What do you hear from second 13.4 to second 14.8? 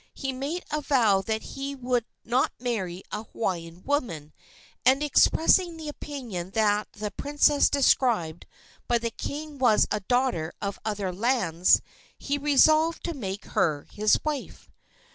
her his wife.